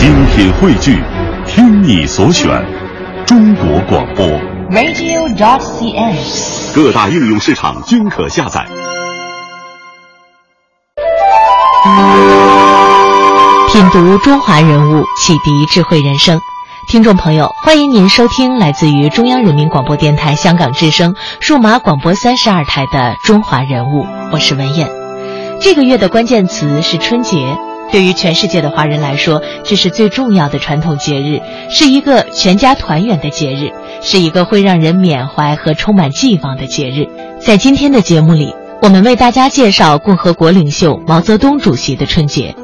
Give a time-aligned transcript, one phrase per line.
[0.00, 0.98] 精品汇聚，
[1.46, 2.48] 听你所选，
[3.26, 4.26] 中国广播。
[4.70, 6.74] radio.dot.cn，。
[6.74, 8.66] 各大应用市场均可下载。
[13.70, 16.40] 品读中华人物，启迪智慧人生。
[16.88, 24.88] 听众朋友，欢迎您收听来自于中央人民广播电台香港之声数码广播三十二台的《中华人物》，我是文燕。
[25.60, 27.36] 这个月的关键词是春节。
[27.92, 37.06] 对于全世界的华人来说，这是最重要的传统节日，是一个全家团圆的节日，是一个会让人缅怀和充满寄望的节日。
[37.40, 42.54] 在今天的节目里，我们为大家介绍共和国领袖毛泽东主席的春节，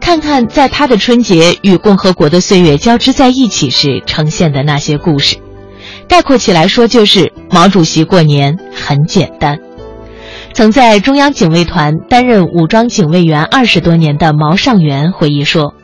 [0.00, 5.36] 看看在他的春节与共和国的岁月交织在一起时呈现的那些故事。
[6.08, 9.58] 概括起来说，就是毛主席过年很简单。
[10.56, 15.74] 曾在中央警卫团担任武装警卫员二十多年的毛尚元回忆说，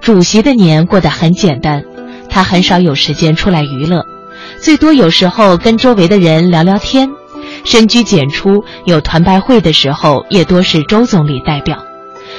[0.00, 1.82] 主席的年过得很简单，
[2.28, 4.04] 他很少有时间出来娱乐，
[4.60, 7.10] 最多有时候跟周围的人聊聊天。
[7.64, 11.82] 深居简出，有团拜会的时候，也多是周总理代表。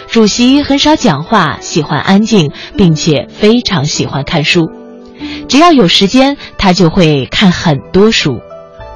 [0.07, 4.71] 主席很少讲话，喜欢安静，并且非常喜欢看书。
[5.49, 8.39] 只要有时间，他就会看很多书。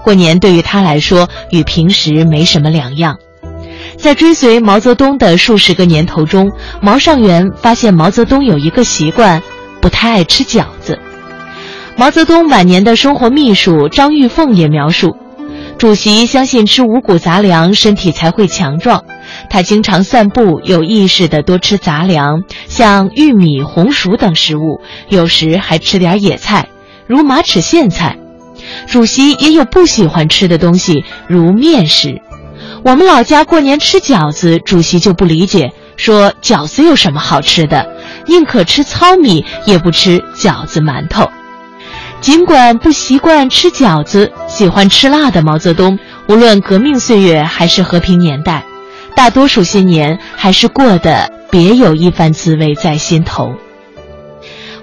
[0.06, 3.18] 过年对于他来说与平时没什么两样。
[3.98, 9.42] 在追随毛泽东的数十个年头中，毛尚元发现毛泽东有一个习惯，
[9.82, 11.00] 不太爱吃饺子。
[11.98, 15.18] 毛泽东晚年的生活秘书张玉凤也描述，
[15.80, 19.06] 主席相信吃五谷杂粮身体才会强壮，
[19.50, 26.68] 他经常散步，有意识地多吃杂粮，像玉米、红薯等食物，有时还吃点野菜，
[27.08, 28.20] 如马齿苋菜。
[28.88, 32.22] 主席也有不喜欢吃的东西，如面食。
[32.84, 37.88] 我们老家过年吃饺子，主席就不理解，说饺子有什么好吃的，
[38.28, 41.30] 宁可吃糙米，也不吃饺子馒头。
[42.22, 48.64] 尽管不习惯吃饺子，喜欢吃辣的毛泽东，无论革命岁月还是和平年代，
[49.16, 53.54] 大多数新年还是过得别有一番滋味在心头。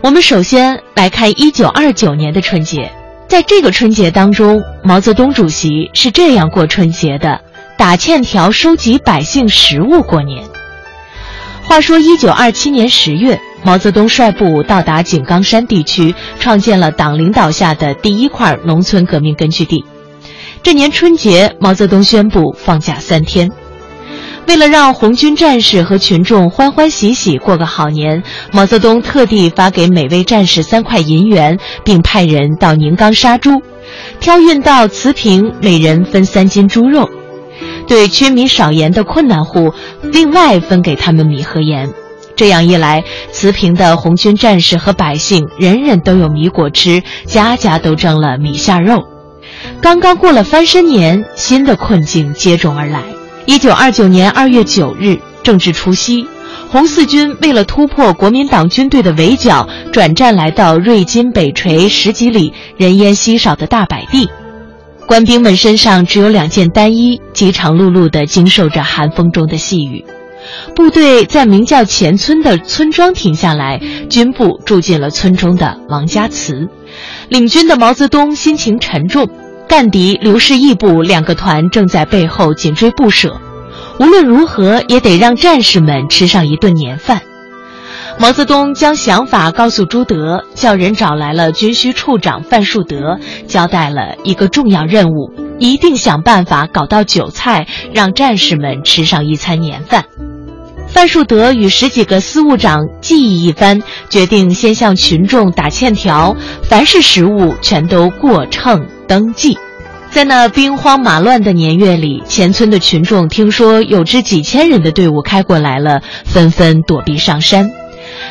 [0.02, 2.92] 我们首先来看一九二九年的春节。
[3.32, 7.40] 在这个春节当中，毛泽东主席是这样过春节的：
[7.78, 10.44] 打欠条，收集百姓食物过年。
[11.62, 19.82] 话说，一九二七年十月，毛泽东率部到达井冈山地区，创建了党领导下的第一块农村革命根据地。
[20.62, 23.50] 这年春节，毛泽东宣布放假三天。
[24.46, 28.22] 为了让红军战士和群众欢欢喜喜过个好年，
[28.52, 33.62] 毛泽东特地发给每位战士三块银元，并派人到宁冈杀猪，
[34.20, 37.08] 挑运到慈平，每人分三斤猪肉。
[37.86, 41.90] 对缺米少盐的困难户，另外分给他们米和盐。
[42.34, 49.04] 这样一来，慈平的红军战士和百姓人人都有米果吃，家家都蒸了米线肉。
[49.80, 53.02] 刚刚过了翻身年，新的困境接踵而来。
[53.44, 56.26] 一九二九年二月九日，正值除夕，
[56.70, 64.28] 红四军为了突破国民党军队的围剿，转战来到瑞金北陲十几里人烟稀少的大柏地。
[65.06, 70.04] 官兵们身上只有两件单衣，饥肠辘辘地经受着寒风中的细雨。
[70.74, 76.68] 部队在名叫前村的村庄停下来，军部住进了村中的王家祠。
[77.28, 79.28] 领军的毛泽东心情沉重。
[79.72, 83.40] 干敌刘士义部两个团正在背后紧追不舍，
[83.98, 87.22] 无论如何也得让战士们吃上一顿年饭。
[88.18, 100.04] 毛泽东将想法告诉朱德，叫人找来了军需处长范树德，交代了一个重要任务：一定想办法搞到酒菜，让战士们吃上一餐年饭。
[100.86, 109.58] 范树德与十几个司务长计议一番，决定先向群众打欠条，凡是食物全都过秤登记。
[110.10, 117.70] 在那兵荒马乱的年月里，前村的群众听说有支几千人的队伍开过来了，纷纷躲避上山，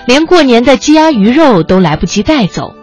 [0.06, 2.76] 连过年的鸡鸭鱼肉都来不及带走。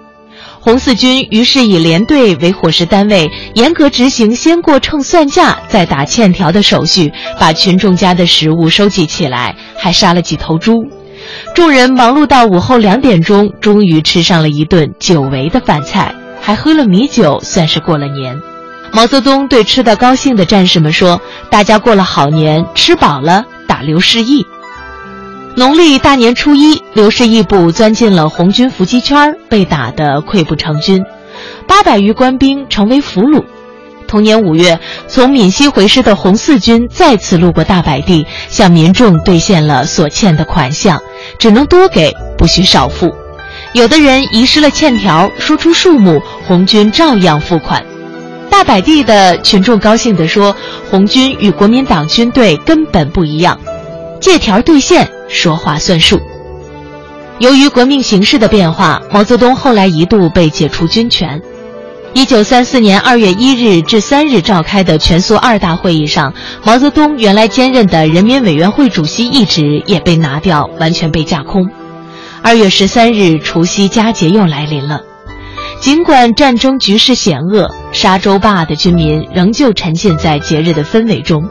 [0.61, 10.85] 红四军于是以连队为伙食单位，严格执行先过秤算价再打欠条的手续，把群众家的食物收集起来，还杀了几头猪。
[11.55, 16.13] 众人忙碌到午后两点钟，终于吃上了一顿久违的饭菜，
[16.49, 18.41] 还喝了米酒，算是过了年。
[18.91, 21.21] 毛泽东对吃得高兴的战士们说
[21.53, 24.47] ：“大家过了好年，吃饱了打刘士义。”
[25.57, 31.05] 农历大年初一，刘士义部钻进了红军伏击圈，被打得溃不成军，
[31.67, 33.45] 八百余官兵成为俘虏。
[34.07, 41.03] 同年五月，从闽西回师的红四军再次路过大柏地，向民众兑现了所欠的款项，
[41.39, 43.15] 只能多给，不许少付。
[43.75, 47.85] 有的人遗失了欠条，说出数目，红军照样付款。
[48.51, 50.57] 大摆地的群众高兴地说
[50.91, 53.61] ：“红军与国民党军队根本不一样，
[54.21, 56.19] 借条兑现，说话算数。”
[57.39, 61.41] 由于革命形势的变化，毛泽东后来一度被解除军权。
[62.15, 66.33] 一九三四年二月一日至三日召开的全苏二大会议上，
[66.65, 71.69] 毛泽东原来兼任的人民委员会主席一职也被拿掉，完全被架空。
[72.49, 75.03] 二月十三日，除夕佳节又来临了。
[75.83, 81.51] 尽管战争局势险恶，沙洲坝的居民仍旧沉浸在节日的氛围中。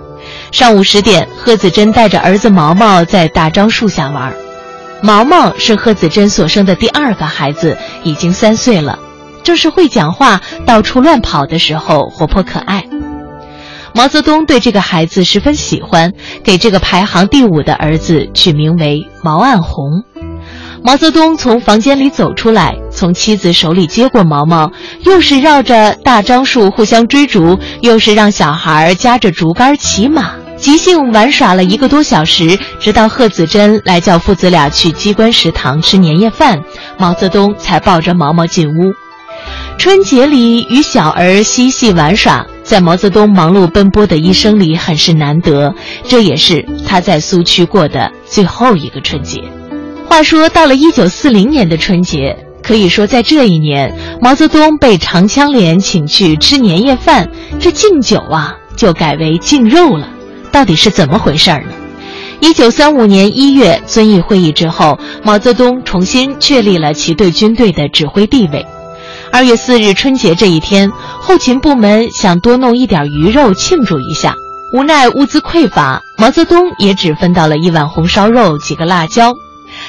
[0.52, 4.34] 上午十点，贺子珍带着儿子毛毛在大樟树下玩。
[5.04, 8.98] 毛毛是贺子珍所生的第二个孩子，已经三岁了，
[9.44, 12.84] 正是会讲话、到处乱跑的时候，活泼可爱。
[13.94, 20.04] 毛泽东对这个孩子十分喜欢，给这个排行第五的儿子取名为毛岸红。
[20.84, 24.72] 毛泽东从房间里走出来，从妻子手里接过毛毛，
[25.04, 36.62] 又是绕着大樟树互相追逐，又是让小孩夹着竹竿骑马，即兴玩耍了一个多小时，直到贺子珍来叫父子俩去机关食堂吃年夜饭，
[36.98, 38.94] 毛泽东才抱着毛毛进屋。
[39.78, 49.44] 春节里与小儿嬉戏玩耍，在毛泽东忙碌奔波的一生里很是难得，这也是他在苏区过的最后一个春节。
[50.07, 60.07] 话说，到了一九四零年的春节，可以说在这一年，毛泽东被长枪连请去吃年夜饭，这敬酒啊就改为敬肉了。
[60.50, 61.65] 到底是怎么回事呢？
[62.39, 68.65] 一九三五年一月遵义会议之后，毛泽东重新确立了其对军队的指挥地位。
[69.30, 70.89] 二月四日春节这一天，
[71.19, 74.33] 后勤部门想多弄一点鱼肉庆祝一下，
[74.74, 79.33] 无奈物资匮乏，毛泽东也只分到了一碗红烧肉、几个辣椒。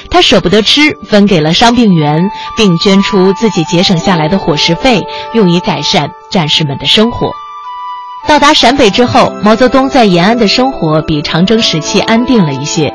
[0.09, 5.01] 他舍不得吃，分给了伤病员，并捐出自己节省下来的伙食费，
[5.33, 7.31] 用以改善战士们的生活。
[8.27, 12.93] 到达陕北之后，毛泽东在延安的生活比长征时期安定了一些。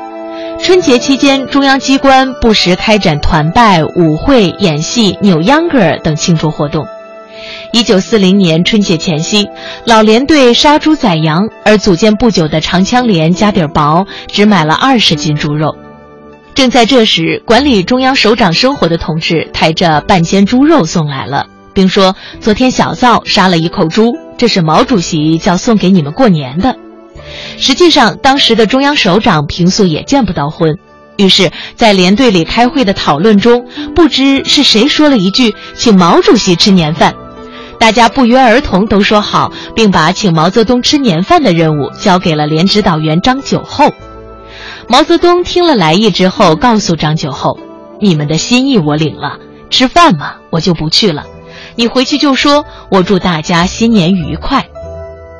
[0.63, 6.85] 春节期间，中央机关不时开展团拜、舞会、演戏、扭秧歌等庆祝活动。
[7.73, 9.49] 一九四零年春节前夕，
[9.85, 15.75] 老连队杀猪宰羊，而组建不久的长枪连家底薄，只买了二十斤猪肉。
[16.55, 26.77] 正在这时，管理中央首长生活的同志抬着半斤猪肉送来了，并说：“昨天小灶杀了一口猪，这是毛主席叫送给你们过年的。”
[27.59, 30.77] 实际上，当时的中央首长平素也见不到荤，
[31.17, 37.13] 于是，在连队里开会的讨论中，不知是谁说了一句：“请毛主席吃年饭。”
[37.77, 43.93] 大家不约而同都说好，并把请毛泽东吃年饭的任务交给了连指导员张九厚。
[44.87, 47.59] 毛泽东听了来意之后，告诉张九厚
[47.99, 49.39] ：“你们的心意我领了，
[49.69, 51.25] 吃饭嘛，我就不去了。
[51.75, 54.67] 你回去就说，我祝大家新年愉快。”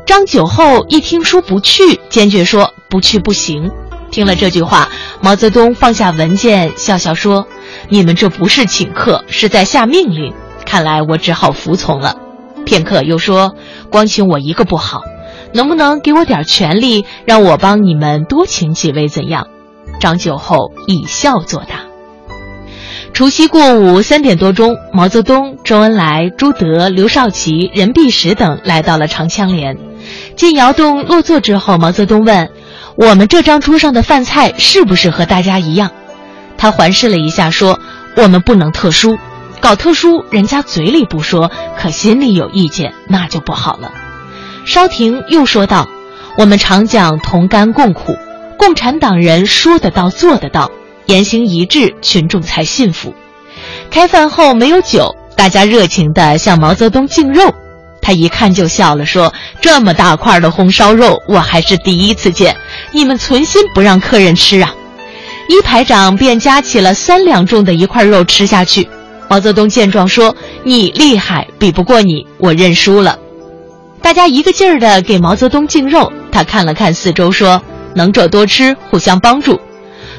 [0.05, 3.71] 张九厚一听说不去，坚决说：“不去不行。”
[4.11, 4.89] 听了这句话，
[5.21, 7.47] 毛泽东放下文件，笑笑说
[7.89, 10.33] ：“你们这不是请客，是在下命令。
[10.65, 12.17] 看来我只好服从了。”
[12.65, 13.55] 片刻又说
[13.91, 15.01] ：“光请我一个不好。”
[15.55, 19.07] 能不能给我点权利，让我帮你们多请几位？
[19.07, 19.47] 怎样？
[20.01, 21.85] 张九厚以笑作答。
[23.13, 29.77] 除夕过午三点多钟，毛泽东、周恩来、朱德、刘少奇、任弼时等来到了长枪连。
[30.35, 32.49] 进窑洞落座之后，毛泽东问
[32.97, 35.91] ：“我们这张桌上的饭菜是不是和大家一样？”
[36.59, 37.79] 他环视了一下，说
[38.17, 39.17] ：“我们不能特殊，
[39.61, 43.93] 搞特殊，人家嘴里不说，可心里有意见，那就不好了。”
[44.65, 45.87] 稍停，又说道
[46.37, 48.17] ：“我们常讲同甘共苦，
[48.57, 50.71] 共产党人说得到做得到，
[51.05, 53.13] 言行一致，群众才信服。
[53.91, 57.53] 开饭后没有酒，大家热情地向毛泽东敬肉，
[58.01, 59.31] 他一看就笑了，说：
[59.61, 62.57] 这么大块的红烧肉，我还是第一次见，
[62.91, 64.73] 你们存心不让客人吃啊！
[65.47, 68.89] 一排长便夹起了三两重的一块肉吃下去。
[69.29, 73.19] 毛泽东见状说：你厉害，比不过你，我认输了。”
[74.05, 77.63] 大家一个劲儿地给毛泽东敬肉，他看了看四周，说
[77.95, 79.59] ：“能者多吃，互相帮助。”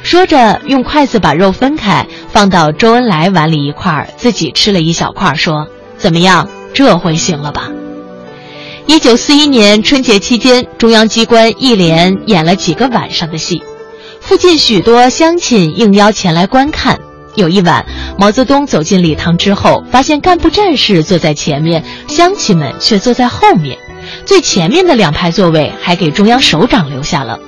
[0.03, 6.49] 说着，用筷子把肉分开，放到周恩来碗里一块儿，自己吃了一小块，说：“怎么样？
[6.75, 7.71] 这回行了吧？”
[8.89, 13.63] 一九四一年春节期间，中央机关一连演了几个晚上的戏，
[14.21, 16.99] 附近许多乡亲应邀前来观看。
[17.37, 17.85] 有一晚，
[18.19, 23.79] 毛泽东走进礼堂之后，发现干部战士坐在前面，乡亲们却坐在后面，
[24.25, 27.39] 最前面的两排座位还给中央首长留下了。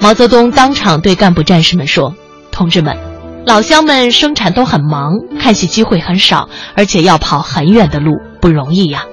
[0.00, 2.14] 毛泽东当场对干部战士们说
[2.52, 2.96] ：“同志们，
[3.44, 9.04] 老乡们生产都很忙，看戏机会很少，而且要跑很远的路，不容易呀。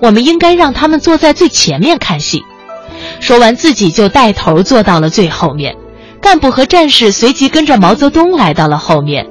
[0.00, 2.42] 我们应该让他们坐在最前面看戏。
[3.20, 5.76] 说完，自己就带头坐到了最后面。
[6.22, 9.26] 干部和战士随即跟着毛泽东来到了后面。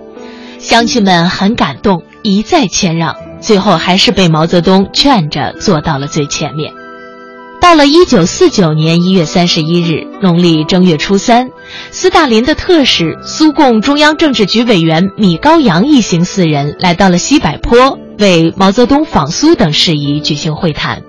[0.62, 6.72] 乡亲们很感动，一再谦让，最后还是被毛泽东劝着坐到了最前面。
[7.60, 11.50] 到了一九四九年一月三十一日，农历正月初三，
[11.89, 21.01] 斯大林的特使、苏共中央政治局委员米高扬一行四人来到了西柏坡，为毛泽东访苏等事宜举行会谈。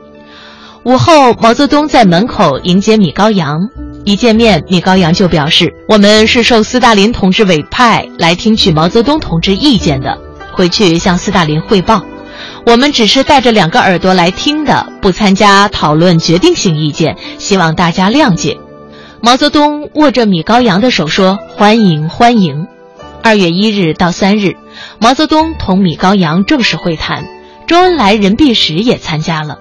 [0.85, 3.69] 午后，毛泽东在门口迎接米高扬。
[4.05, 10.19] 一见面，米高扬就表示：“我们是受斯大林同志委派来听取毛泽东同志意见的，
[10.53, 12.03] 回去向斯大林汇报。
[12.67, 18.59] 我们只是带着两个耳朵来听的，不参加讨论决定性意见，希望大家谅解。”
[19.23, 22.67] 毛泽东握着米高扬的手说：“欢迎，欢迎。”
[23.23, 24.57] 二月一日到三日，
[24.99, 27.25] 毛泽东同米高扬正式会谈，
[27.69, 29.61] 周恩来、任弼时也参加了。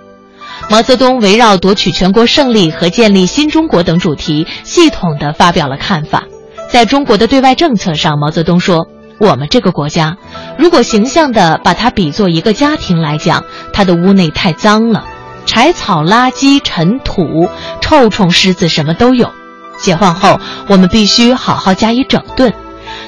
[0.72, 6.24] 毛泽东围绕夺取全国胜利和建立新中国等主题，系统地发表了看法。
[6.70, 8.88] 在中国的对外政策上，毛泽东说
[9.20, 10.16] ：“我们这个国家，
[10.58, 15.04] 如果形象地把它比作一个家庭来讲，它的屋内太脏了，
[15.46, 17.50] 柴草、垃圾、尘土、
[17.82, 19.30] 臭虫、虱子什么都有。
[19.78, 22.54] 解放后，我们必须好好加以整顿，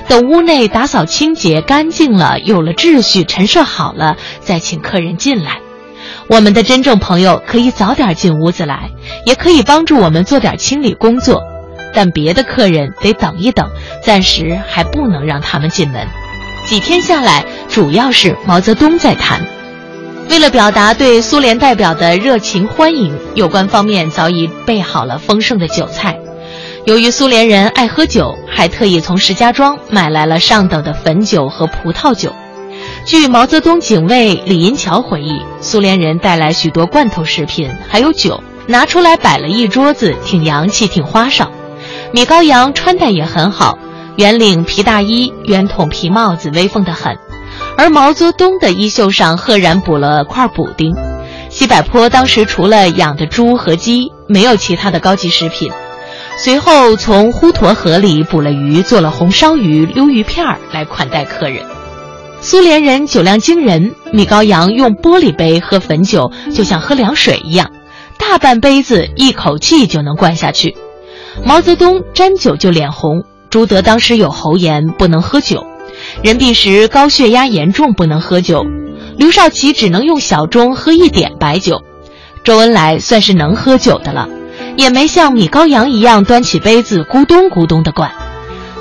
[0.09, 5.61] 等屋内打扫清洁干净了，有了秩序，陈设好了，再请客人进来。”
[6.27, 8.91] 我们的真正朋友可以早点进屋子来，
[9.25, 11.41] 也可以帮助我们做点清理工作，
[11.93, 13.69] 但别的客人得等一等，
[14.01, 16.07] 暂时还不能让他们进门。
[16.65, 19.45] 几天下来，主要是毛泽东在谈。
[20.29, 26.17] 为了表达对苏联代表的热情欢迎，有关方面早已备好了丰盛的酒菜。
[26.85, 32.33] 由于苏联人爱喝酒，还特意从石家庄买来了上等的汾酒和葡萄酒。
[33.05, 41.51] 据毛泽东警卫李银桥回忆，苏联人带来许多罐头食品，还有酒，拿出来摆了一桌子，挺洋气，挺花哨。
[42.13, 43.77] 米高扬穿戴也很好，
[44.15, 47.17] 圆领皮大衣，圆筒皮帽子，威风得很。
[47.77, 50.95] 而毛泽东的衣袖上赫然补了块补丁。
[51.49, 55.71] 西柏坡当时除了养的猪和鸡，没有其他的高级食品。
[56.37, 61.63] 随后从滹沱河里捕了鱼，做了红烧鱼、溜鱼片儿来款待客人。
[62.43, 67.71] 苏联人酒量惊人，米高扬用玻璃杯喝汾酒，就像喝凉水一样，
[68.19, 70.75] 大半杯子一口气就能灌下去。
[71.45, 75.65] 毛泽东沾酒就脸红，朱德当时有喉炎，不能喝酒；
[76.21, 78.65] 任弼时高血压严重，不能喝酒；
[79.17, 81.77] 刘少奇只能用小盅喝一点白酒；
[82.43, 84.27] 周恩来算是能喝酒的了，
[84.75, 88.11] 也没像米高扬一样端起杯子咕咚咕咚的灌。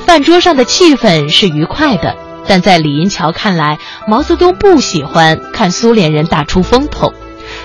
[0.05, 2.17] 饭桌上的气氛是愉快的。
[2.47, 7.13] 但在李银桥看来，毛泽东不喜欢看苏联人大出风头，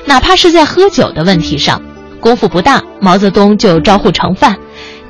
[0.05, 1.81] 哪怕是在喝酒的问题上，
[2.19, 4.57] 功夫不大，毛泽东就招呼盛饭，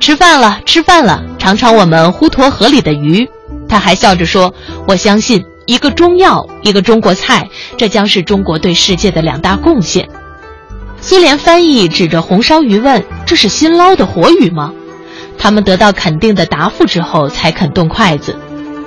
[0.00, 3.28] 吃饭了，吃饭了，尝尝我们滹沱河里的鱼。
[3.68, 4.54] 他还笑着说
[4.88, 10.08] ：“我相信，一个中药，一个中国菜，这将是中国对世界的两大贡献。”
[11.00, 14.72] 苏联翻译指着红烧鱼问：“这是新捞的活鱼吗？”
[15.38, 18.36] 他们得到肯定的答复之后，才肯动筷子。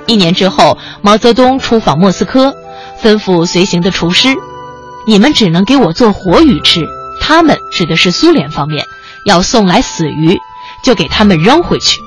[0.06, 2.54] 一年之后，毛泽东出访莫斯科，
[3.02, 4.34] 吩咐随行的厨师
[5.06, 6.86] ：“你们只能给我做活鱼吃。
[7.20, 8.84] 他们指的是苏联方面，
[9.24, 10.36] 要送来死鱼，
[10.82, 12.00] 就给他们扔回去。”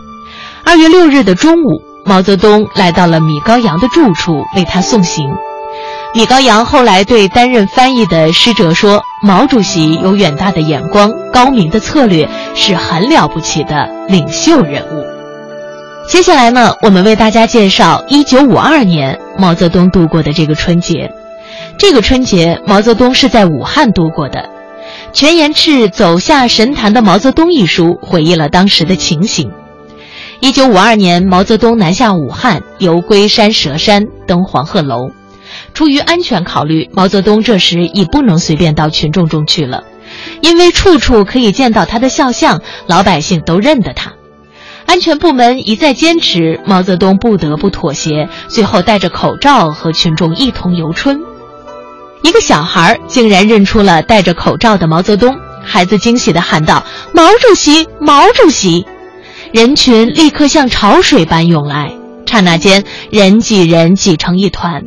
[0.66, 5.26] 二月六日的中午，毛泽东来到了米高扬的住处，为他送行。
[6.14, 15.06] 米高扬后来对担任翻译的师哲说：“毛主席有远大的眼光，高明的策略，是很了不起的领袖人物。”
[16.08, 21.12] 接下来呢，我们为大家介绍一九五二年毛泽东度过的这个春节。
[21.78, 24.50] 这个春节，毛泽东是在武汉度过的。
[25.12, 29.52] 全延赤走下神坛的毛泽东一书回忆了当时的情形。
[30.42, 35.10] 一九五二年，毛泽东南下武汉，游龟山、蛇山，登黄鹤楼。
[35.74, 39.84] 出于安全考虑，毛泽东这时已不能随便到群众中去了，
[40.42, 44.14] 因为处处可以见到他的肖像，老百姓都认得他。
[44.86, 51.20] 安全部门一再坚持，毛泽东不得不妥协，最后戴着口罩和群众一同游春。
[52.24, 58.86] 一个小孩竟然认出了戴着口罩的毛泽东，孩子惊喜地喊道：“毛主席，毛主席！”
[59.52, 61.94] 人群立刻像潮水般涌来，
[62.26, 64.84] 刹那间人挤人挤成一团。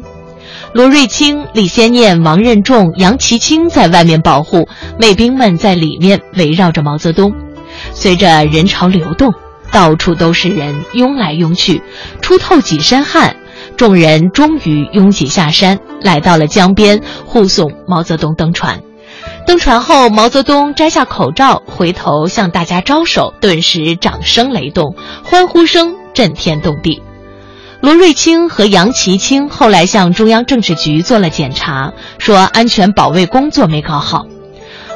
[0.73, 4.69] 罗瑞卿、李先念、王任重、杨其清在外面保护，
[5.00, 7.35] 卫兵们在里面围绕着毛泽东。
[7.93, 9.33] 随着人潮流动。
[9.73, 11.83] 到处都是人，拥来拥去，
[12.21, 13.37] 出透几身汗。
[13.77, 18.83] 众人终于拥挤下山，来到了江边，护送毛泽东登船。
[19.47, 24.95] 登船后，毛泽东摘下口罩，回头向大家招手，顿时掌声雷动，
[25.25, 27.03] 欢呼声震天动地。
[27.81, 34.27] 罗瑞卿和杨奇清后来向中央政治局做了检查，说安全保卫工作没搞好。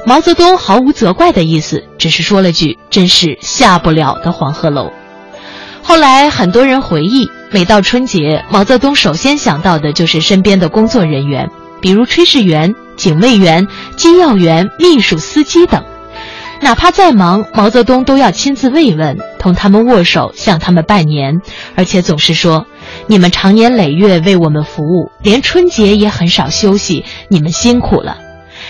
[0.05, 4.91] 毛泽东毫无责怪的意思，只是说了句“真是下不了的黄鹤楼”。
[5.81, 15.85] 后来很多人回忆，每到春节，毛泽东首先想到的就是身边的工作人员，比如炊事员、警卫员、机要员、秘书、司机等。
[16.61, 21.41] 哪怕再忙，毛泽东都要亲自慰问，同他们握手，向他们拜年，
[21.77, 22.67] 而且总是说
[23.07, 28.19] ：“你们长年累月为我们服务，连春节也很少休息，你们辛苦了。”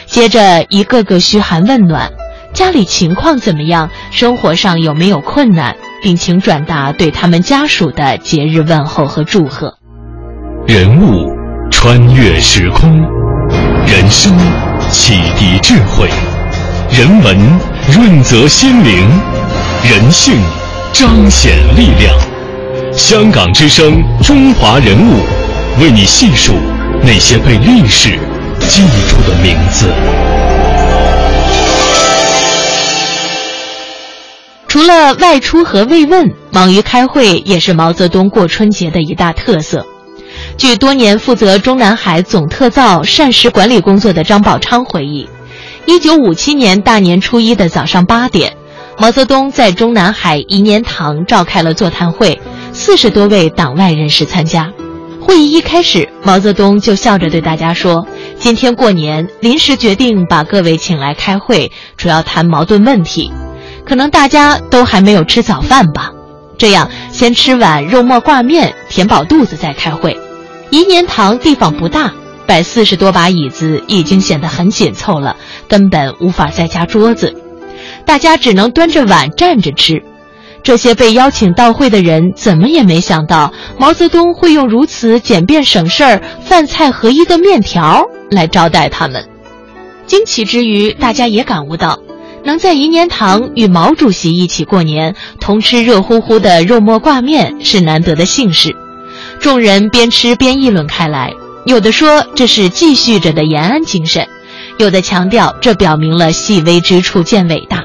[0.07, 2.11] 接着一个个嘘寒问暖，
[2.53, 3.91] 家里情况怎么样？
[4.11, 5.77] 生活上有没有困难？
[6.03, 9.79] 并请转达对他们家属的节日问候和祝贺。
[10.67, 11.27] 人物
[11.71, 12.91] 穿越时空，
[13.87, 14.33] 人生
[14.91, 16.09] 启迪智慧，
[16.91, 17.39] 人文
[17.93, 19.09] 润泽心灵，
[19.89, 20.35] 人性
[20.93, 22.15] 彰显力量。
[22.93, 25.21] 香港之声，中华人物，
[25.81, 26.53] 为你细数
[27.03, 28.19] 那些被历史
[28.69, 29.92] 记住的名字。
[34.69, 39.87] 除了外出和慰问，忙于开会也是毛泽东过春节的一大特色。
[40.57, 45.28] 据多年负责中南海总特造膳食管理工作的张宝昌回忆，
[45.87, 48.57] 一九五七年大年初一的早上八点，
[48.99, 52.40] 毛泽东在中南海颐年堂召开了座谈会，
[52.73, 54.73] 四十多位党外人士参加。
[55.21, 58.07] 会议一开始，毛泽东就笑着对大家说
[58.43, 63.31] ：“今天过年，临时决定把各位请来开会，主要谈矛盾问题。”
[63.87, 66.11] 可能大家都还没有吃早饭吧，
[66.59, 70.19] 这样先吃碗肉末挂面填饱肚子再开会。
[70.71, 72.13] 颐年堂地方不大，
[72.45, 75.37] 摆四十多把椅子已经显得很紧凑了，
[75.69, 77.37] 根本无法再加桌子，
[78.05, 80.03] 大家只能端着碗站着吃。
[80.62, 89.29] 这些被邀请到会的人怎么也没想到毛泽东会用如此简便省事儿、饭菜合一的面条来招待他们。
[90.07, 91.98] 惊奇之余，大家也感悟到。
[92.44, 98.75] 能在颐年堂与毛主席一起过年，同吃热乎乎的肉末挂面是难得的幸事。
[99.38, 101.33] 众人边吃边议论开来，
[101.66, 104.27] 有的说这是继续着的延安精神，
[104.79, 107.82] 有的强调这表明了细微之处见伟大，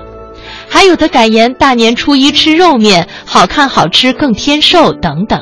[0.77, 5.41] 还有的感言大年初一吃肉面好看好吃更添寿等等。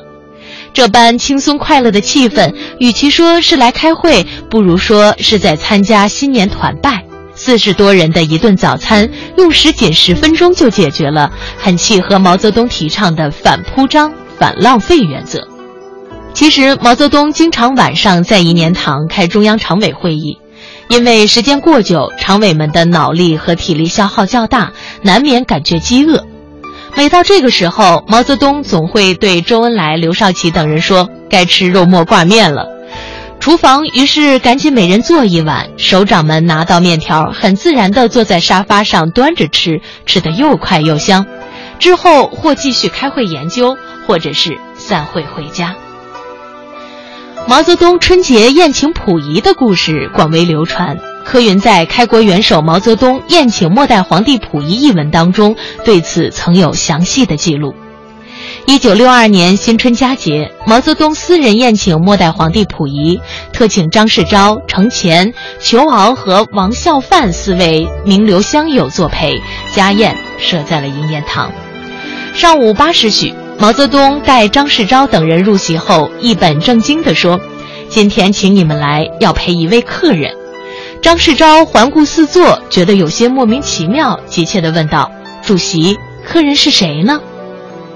[0.73, 7.03] 这般轻松快乐的气氛，与其说是来开会，不如说是在参加新年团拜。
[7.33, 15.45] 四十多人的一顿早餐，用时仅十分钟就解决了，很契合毛泽东提倡的反铺张、反浪费原则。
[16.33, 20.37] 其实，毛泽东经常晚上在颐年堂开中央常委会议，
[20.87, 24.71] 因为时间过久，常委们的脑力和体力消耗较大，
[25.01, 26.25] 难免感觉饥饿。
[26.95, 32.67] 每到这个时候，毛泽东总会对周恩来、刘少奇等人说：“该吃肉末挂面了。”
[33.39, 41.25] 厨房于是赶紧每人做一碗，首长们拿到面条，很自然地坐在沙发上端着吃，吃得又快又香。
[41.77, 43.75] 之后或继续开会研究，
[44.07, 45.75] 或者是散会回家。
[47.47, 57.75] 毛泽东春节宴请溥仪的故事广为流传，柯云在《开国元首毛泽东宴请末代皇帝溥仪》一文当中对此曾有详细的记录。
[58.65, 63.21] 一九六二年新春佳节，毛泽东私人宴请末代皇帝溥仪，
[63.53, 69.39] 特请张世钊、程潜、裘敖和王孝范四位名流乡友作陪，
[69.71, 71.51] 家宴设在了颐年堂。
[72.33, 77.39] 上午八时许，毛泽东带张世钊等人入席后，一本正经地说
[77.89, 80.35] ：“今天请你们来，要陪一位客人。”
[81.01, 85.09] 张世钊环顾四座，觉得有些莫名其妙，急切地问道
[85.41, 87.21] ：“主席，客人是谁呢？”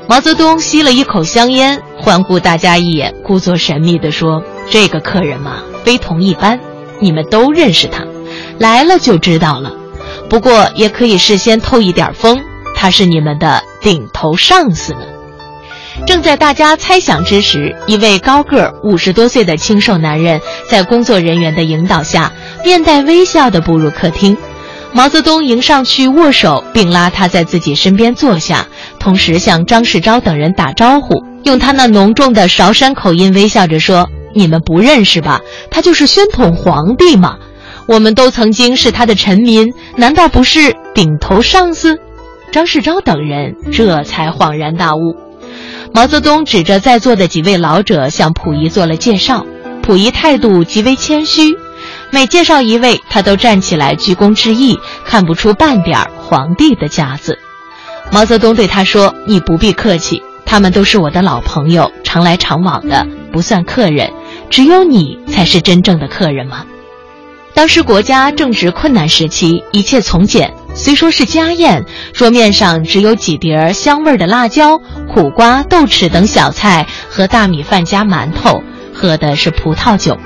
[0.08, 4.42] 毛泽东吸了一口香烟，环顾大家一眼，故作神秘地说
[4.72, 6.60] ：“这个客人嘛，非同一般，
[7.02, 8.06] 你们都认识他，
[8.58, 9.74] 来了就知道了。
[10.30, 12.42] 不过也可以事先透一点风，
[12.76, 15.02] 他是你们的顶头上司呢。”
[16.06, 22.32] 正在大家猜想之时，一位高个五十多岁的清瘦男人，在工作人员的引导下，
[22.64, 24.36] 面带微笑地步入客厅。
[24.92, 28.68] 毛泽东迎上去握手，并拉他在自己身边坐下，
[29.00, 35.42] 同时向张世钊等人打招呼，用他那浓重的韶山口音微笑着说：“你们不认识吧？
[35.70, 37.38] 他就是宣统皇帝嘛！
[37.88, 42.00] 我们都曾经是他的臣民，难道不是顶头上司？”
[42.52, 45.16] 张世钊等人这才恍然大悟。
[45.94, 49.46] 毛泽东指着在座的几位老者向溥仪做了介绍，
[49.82, 51.58] 溥仪态度极为谦虚，
[52.12, 57.38] 每介绍一位，他都站起来鞠躬致意，看不出半点皇帝的架子。
[58.12, 64.14] 毛泽东对他说：“你不必客气，他们都是我的老朋友，常来常往的，不算客人。
[64.50, 66.66] 只有你才是真正的客人嘛。”
[67.54, 70.54] 当时国家正值困难时期，一切从简。
[70.80, 74.78] 虽说是家宴，桌面上只有几碟儿香味的辣椒、
[75.14, 78.64] 苦瓜、豆豉等小菜和大米饭加馒头，
[78.94, 80.18] 喝的是葡萄酒。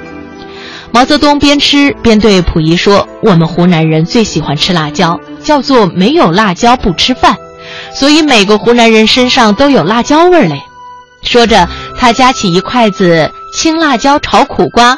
[0.92, 7.36] 毛泽东边吃边对溥仪说：“我们湖南人最喜欢吃辣椒，叫做没有辣椒不吃饭，
[7.96, 10.62] 所以每个湖南人身上都有辣椒味儿嘞。”
[11.24, 14.96] 说着，他夹起一筷子青辣椒炒苦瓜。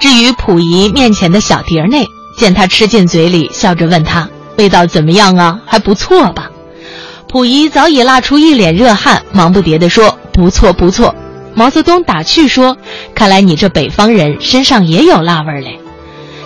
[0.00, 4.28] 置于溥仪面前的小碟内，见他吃进嘴里，笑着问他。
[4.56, 5.60] 味道怎么样啊？
[5.66, 6.50] 还不错吧？
[7.28, 11.14] 溥仪早已辣出一脸热汗，忙不迭地说：“不错，不错。”
[11.54, 12.76] 毛泽东打趣说
[13.14, 15.80] ：“看来你这北方人身上也有辣味嘞。”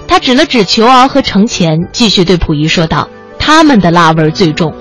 [0.08, 4.74] 他指了指裘敖和程潜，继续对溥仪说道：“他们的辣味最重，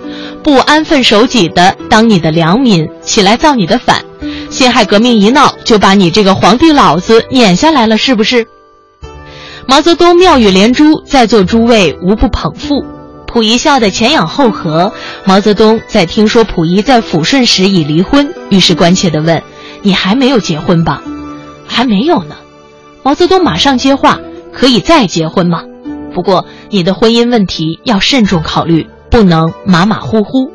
[0.44, 4.04] 不安分守己的当你的良民，起来造你的反，
[4.50, 8.48] 辛亥革命一闹，就把你这个皇帝老子撵下来了，是不是？”
[9.68, 12.84] 毛泽东妙语连珠，在座诸位无不捧腹。
[13.32, 14.92] 溥仪笑得前仰后合。
[15.24, 19.44] 毛泽东在听说溥仪在抚顺时已离婚，于是关切地问
[19.84, 21.04] ：“你还没有结婚吧
[21.68, 22.36] ？”“还没有呢。”
[23.04, 24.20] 毛泽东马上接话
[24.52, 25.62] ：“可以再结婚吗？
[26.14, 30.52] 不过你的婚姻问题要慎重考虑，不能马马虎虎。”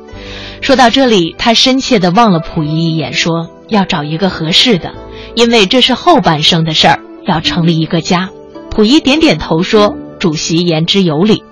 [0.61, 4.93] 说到这里，他深切地望了溥仪一眼，说：“要找一个合适的，
[5.37, 8.31] 因为这是后半生的事儿，要成立一个家。”
[8.75, 11.45] 溥仪点点头说：“主席言之有理。”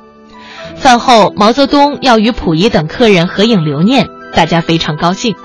[0.83, 5.37] 饭后，毛泽东要与溥仪等客人合影留念，大家非常高兴。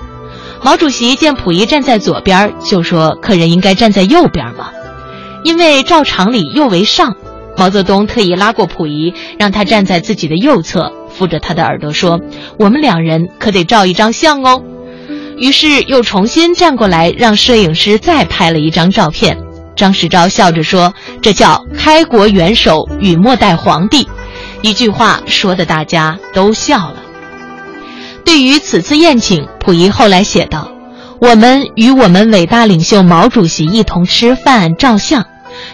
[0.64, 4.70] 毛主席见溥仪站在左边，就说：“客人应该站在右边嘛，
[5.44, 7.14] 因为照常理右为上。”
[7.56, 12.20] 毛泽东特意拉过溥仪，让他站在自己的右侧，扶着他的耳朵说
[12.58, 14.60] ：“我们两人可得照一张相哦。”
[15.38, 19.38] 于是又重新站过来，让摄影师再拍了一张照片。
[19.76, 24.08] 张世钊笑着说：“这叫开国元首与末代皇帝。”
[24.62, 26.96] 一句话说的大家都笑了。
[28.24, 30.70] 对于此次宴请，溥仪后来写道
[31.20, 35.24] ：“我们与我们伟大领袖毛主席一同吃饭照相，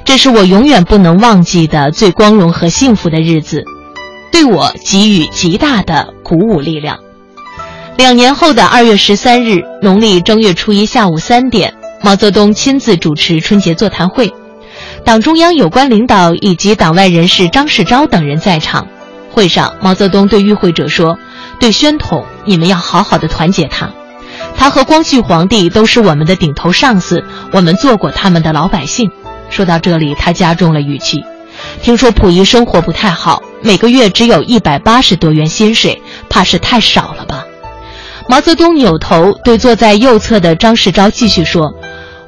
[0.04, 3.64] 这是我永远不能忘记的最光荣和幸福的日子，
[4.30, 6.98] 对我给予极大的鼓舞力量。”
[7.96, 14.32] 两年后的二月十三日，农历正月初一下午三点，毛泽东亲自主持春节座谈会。
[15.04, 18.88] 党中央有关领导以及党外人士张世钊等人在场。
[19.30, 21.18] 会上，毛泽东对与会者说
[21.60, 23.90] ：“对宣统，你们要好好的团结他。
[24.56, 29.10] 他和光绪皇帝都是我们的顶头上司，我们做过他们的老百姓。”
[29.50, 31.22] 说到这里，他加重了语气
[31.82, 37.44] ：“听说溥仪生活不太好，每个月只有一百八十多元薪水，怕是太少了吧？”
[38.26, 41.74] 毛泽东扭头对坐在右侧的张世钊继续说：“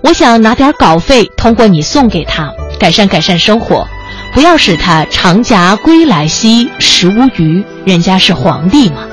[0.02, 3.86] 我想拿点稿费，通过你送给他。”改善改善生活，
[4.32, 7.64] 不要使他长夹归来兮，食无余。
[7.84, 9.04] 人家是皇帝嘛。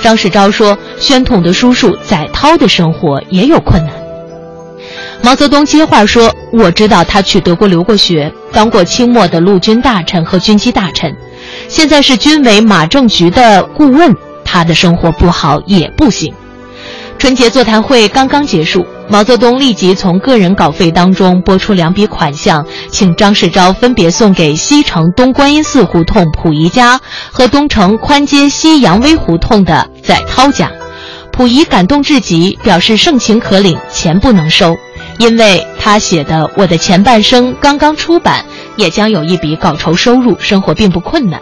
[0.00, 3.92] 张世钊说：“宣统的叔叔载涛的生活也有困难。”
[5.22, 11.14] 毛泽东接话说：“我知道他去德国留过学，当过清末的陆军大臣和军机大臣，
[11.68, 14.14] 现在是军委马政局的顾问。
[14.44, 16.34] 他的生活不好也不行。”
[17.18, 27.00] 春节座谈会刚刚结束，毛泽东立即从个人稿费当中拨出两笔款项，请张世钊分别送给西城东观音寺胡同溥仪家
[27.32, 30.70] 和东城宽街西杨威胡同的载涛家。
[31.32, 34.76] 溥仪感动至极，表示盛情可领，钱不能收，
[35.18, 38.44] 因为他写的《我的前半生》刚刚出版，
[38.76, 41.40] 也将有一笔稿酬收入，生活并不困难。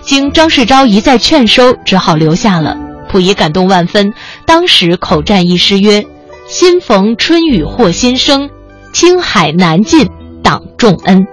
[0.00, 2.76] 经张世钊一再劝收，只好留下了。
[3.14, 4.12] 溥仪感动万分，
[4.44, 6.04] 当时口占一诗曰
[6.50, 8.50] ：“新逢春雨获新生，
[8.92, 10.08] 青海难尽
[10.42, 11.28] 党重恩。”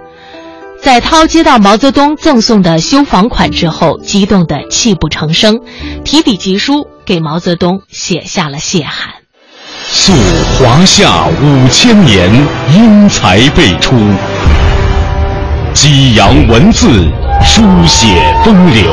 [0.80, 5.58] 载涛接到毛泽东赠送的修房款之后，激动得泣不成声，
[6.04, 9.14] 提笔疾书给毛泽东写下了谢函
[9.90, 10.12] ：“溯
[10.60, 12.30] 华夏五千年，
[12.76, 13.96] 英才辈出；
[15.74, 17.10] 激扬文字，
[17.44, 18.06] 书写
[18.44, 18.92] 风流。”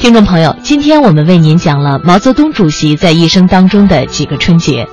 [0.00, 4.88] 听众朋友，今天我们为您讲了毛泽东主席在一生当中的几个春节，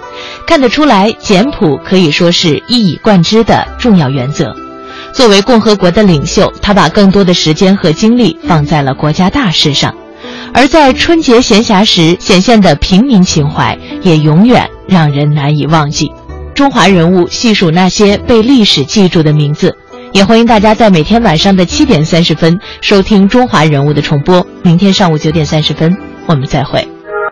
[0.46, 4.54] 看得出来，简朴可以说是一以贯之的重要原则。
[5.14, 9.96] 作为共和国的领袖，他把更多的时间和精力放在了国家大事上，
[10.54, 16.12] 而在春节闲暇时显现的平民情怀，也永远让人难以忘记。
[16.54, 19.78] 中华人物细数那些被历史记住的名字，
[20.18, 24.44] 也欢迎大家在每天晚上的七点三十分收听《中华人物》的重播。
[24.64, 26.97] 明天上午九点三十分，我们再会。